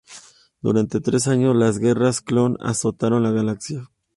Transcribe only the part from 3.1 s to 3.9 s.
la galaxia.